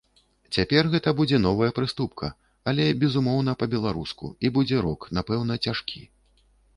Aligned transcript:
Цяпер 0.55 0.87
гэта 0.93 1.09
будзе 1.19 1.37
новая 1.41 1.67
прыступка, 1.79 2.29
але, 2.71 2.87
безумоўна, 3.03 3.55
па-беларуску, 3.65 4.31
і 4.49 4.51
будзе 4.57 4.77
рок, 4.87 5.07
напэўна, 5.19 5.59
цяжкі. 5.69 6.01